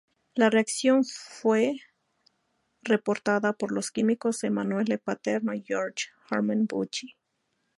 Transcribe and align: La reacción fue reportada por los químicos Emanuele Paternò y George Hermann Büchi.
La 0.33 0.49
reacción 0.49 1.03
fue 1.05 1.77
reportada 2.81 3.53
por 3.53 3.71
los 3.71 3.91
químicos 3.91 4.43
Emanuele 4.43 4.97
Paternò 4.97 5.53
y 5.53 5.61
George 5.61 6.07
Hermann 6.31 6.65
Büchi. 6.65 7.15